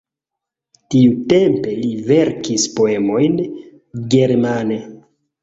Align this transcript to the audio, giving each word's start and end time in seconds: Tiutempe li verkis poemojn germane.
Tiutempe 0.95 1.73
li 1.81 1.91
verkis 2.07 2.65
poemojn 2.81 3.37
germane. 4.17 4.81